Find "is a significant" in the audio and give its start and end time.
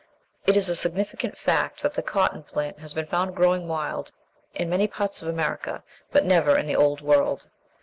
0.57-1.37